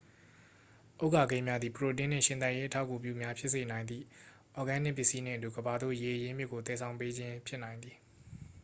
[1.05, 4.03] ဥက္ကာခဲများသည် ပရိုတင်းနှင့် ရှင်သန်ရေးအထောက်အကူပြုများဖြစ်စေနိုင်သည်
[4.55, 7.95] အော်ဂဲနစ်ပစ္စည်းနှင့်အတူ ကမ္ဘာသို့ ရေအရင်းမြစ်ကို သယ်ဆောင်ပေးခြင်းဖြစ်နိုင်သည်